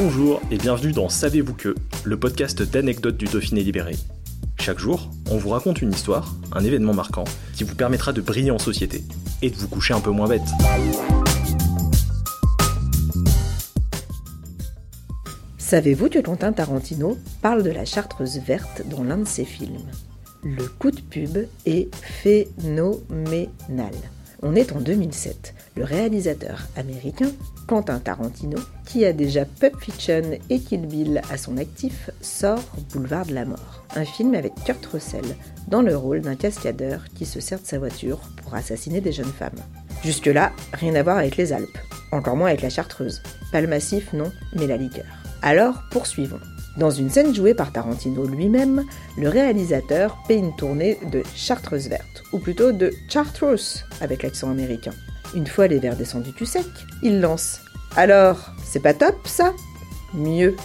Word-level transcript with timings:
Bonjour 0.00 0.40
et 0.52 0.58
bienvenue 0.58 0.92
dans 0.92 1.08
Savez-vous 1.08 1.54
que, 1.54 1.74
le 2.04 2.16
podcast 2.16 2.62
d'anecdotes 2.62 3.16
du 3.16 3.24
Dauphiné 3.24 3.64
libéré. 3.64 3.96
Chaque 4.60 4.78
jour, 4.78 5.10
on 5.28 5.38
vous 5.38 5.48
raconte 5.48 5.82
une 5.82 5.90
histoire, 5.90 6.36
un 6.52 6.62
événement 6.62 6.94
marquant, 6.94 7.24
qui 7.56 7.64
vous 7.64 7.74
permettra 7.74 8.12
de 8.12 8.20
briller 8.20 8.52
en 8.52 8.60
société 8.60 9.02
et 9.42 9.50
de 9.50 9.56
vous 9.56 9.66
coucher 9.66 9.94
un 9.94 10.00
peu 10.00 10.12
moins 10.12 10.28
bête. 10.28 10.46
Savez-vous 15.58 16.08
que 16.08 16.20
Quentin 16.20 16.52
Tarantino 16.52 17.18
parle 17.42 17.64
de 17.64 17.70
la 17.70 17.84
chartreuse 17.84 18.38
verte 18.38 18.82
dans 18.88 19.02
l'un 19.02 19.18
de 19.18 19.26
ses 19.26 19.44
films? 19.44 19.82
Le 20.44 20.68
coup 20.78 20.92
de 20.92 21.00
pub 21.00 21.38
est 21.66 21.92
phénoménal. 22.22 23.50
On 24.42 24.54
est 24.54 24.70
en 24.70 24.80
2007. 24.80 25.54
Le 25.78 25.84
réalisateur 25.84 26.66
américain 26.74 27.30
Quentin 27.68 28.00
Tarantino, 28.00 28.58
qui 28.84 29.04
a 29.04 29.12
déjà 29.12 29.44
Pulp 29.44 29.80
Fiction 29.80 30.22
et 30.50 30.58
Kill 30.58 30.86
Bill 30.86 31.22
à 31.30 31.38
son 31.38 31.56
actif, 31.56 32.10
sort 32.20 32.64
Boulevard 32.92 33.26
de 33.26 33.34
la 33.34 33.44
Mort, 33.44 33.84
un 33.94 34.04
film 34.04 34.34
avec 34.34 34.52
Kurt 34.64 34.84
Russell 34.86 35.36
dans 35.68 35.80
le 35.80 35.96
rôle 35.96 36.22
d'un 36.22 36.34
cascadeur 36.34 37.04
qui 37.14 37.24
se 37.24 37.38
sert 37.38 37.60
de 37.60 37.66
sa 37.66 37.78
voiture 37.78 38.18
pour 38.42 38.56
assassiner 38.56 39.00
des 39.00 39.12
jeunes 39.12 39.26
femmes. 39.26 39.60
Jusque-là, 40.02 40.50
rien 40.72 40.96
à 40.96 41.04
voir 41.04 41.18
avec 41.18 41.36
les 41.36 41.52
Alpes, 41.52 41.78
encore 42.10 42.34
moins 42.34 42.48
avec 42.48 42.62
la 42.62 42.70
Chartreuse. 42.70 43.22
Pas 43.52 43.60
le 43.60 43.68
massif, 43.68 44.12
non, 44.12 44.32
mais 44.56 44.66
la 44.66 44.78
liqueur. 44.78 45.06
Alors, 45.42 45.84
poursuivons. 45.92 46.40
Dans 46.76 46.90
une 46.90 47.10
scène 47.10 47.34
jouée 47.34 47.54
par 47.54 47.72
Tarantino 47.72 48.24
lui-même, 48.24 48.84
le 49.16 49.28
réalisateur 49.28 50.18
paie 50.28 50.36
une 50.36 50.54
tournée 50.54 50.98
de 51.10 51.22
Chartreuse 51.34 51.88
verte, 51.88 52.22
ou 52.32 52.38
plutôt 52.38 52.72
de 52.72 52.92
Chartreuse 53.08 53.84
avec 54.00 54.22
l'accent 54.22 54.50
américain. 54.50 54.92
Une 55.34 55.46
fois 55.46 55.66
les 55.66 55.78
verres 55.78 55.96
descendus 55.96 56.32
du 56.32 56.46
sec, 56.46 56.66
il 57.02 57.20
lance 57.20 57.60
Alors, 57.96 58.52
c'est 58.64 58.82
pas 58.82 58.94
top 58.94 59.16
ça? 59.26 59.52
Mieux. 60.14 60.56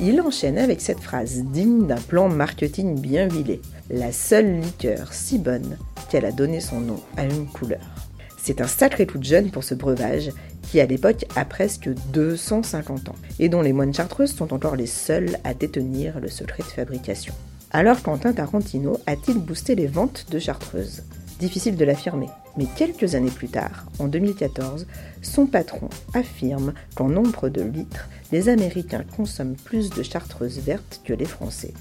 Il 0.00 0.20
enchaîne 0.20 0.58
avec 0.58 0.80
cette 0.80 1.00
phrase 1.00 1.42
digne 1.44 1.86
d'un 1.86 1.96
plan 1.96 2.28
marketing 2.28 3.00
bien 3.00 3.30
huilé. 3.30 3.62
La 3.88 4.12
seule 4.12 4.60
liqueur 4.60 5.12
si 5.12 5.38
bonne 5.38 5.78
qu'elle 6.10 6.26
a 6.26 6.32
donné 6.32 6.60
son 6.60 6.80
nom 6.80 7.00
à 7.16 7.24
une 7.24 7.46
couleur. 7.46 8.05
C'est 8.46 8.60
un 8.60 8.68
sacré 8.68 9.08
coup 9.08 9.18
de 9.18 9.24
jeune 9.24 9.50
pour 9.50 9.64
ce 9.64 9.74
breuvage 9.74 10.30
qui 10.62 10.78
à 10.78 10.86
l'époque 10.86 11.24
a 11.34 11.44
presque 11.44 11.90
250 12.12 13.08
ans 13.08 13.16
et 13.40 13.48
dont 13.48 13.60
les 13.60 13.72
moines 13.72 13.92
chartreuses 13.92 14.36
sont 14.36 14.54
encore 14.54 14.76
les 14.76 14.86
seuls 14.86 15.36
à 15.42 15.52
détenir 15.52 16.20
le 16.20 16.28
secret 16.28 16.62
de 16.62 16.68
fabrication. 16.68 17.34
Alors 17.72 18.04
Quentin 18.04 18.32
Tarantino 18.32 19.00
a-t-il 19.08 19.38
boosté 19.38 19.74
les 19.74 19.88
ventes 19.88 20.26
de 20.30 20.38
chartreuses 20.38 21.02
Difficile 21.40 21.74
de 21.74 21.84
l'affirmer, 21.84 22.28
mais 22.56 22.66
quelques 22.76 23.16
années 23.16 23.32
plus 23.32 23.48
tard, 23.48 23.86
en 23.98 24.06
2014, 24.06 24.86
son 25.22 25.46
patron 25.46 25.88
affirme 26.14 26.72
qu'en 26.94 27.08
nombre 27.08 27.48
de 27.48 27.62
litres, 27.62 28.08
les 28.30 28.48
Américains 28.48 29.02
consomment 29.16 29.56
plus 29.56 29.90
de 29.90 30.04
chartreuses 30.04 30.60
vertes 30.60 31.00
que 31.04 31.14
les 31.14 31.24
Français. 31.24 31.74